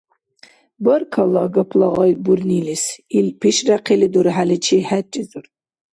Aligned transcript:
—Баркалла, 0.83 1.43
гапла 1.55 1.87
гъай 1.95 2.13
бурнилис,— 2.23 2.83
ил, 3.17 3.27
пишряхъили, 3.39 4.07
дурхӀяличи 4.13 4.77
хӀерризур. 4.89 5.45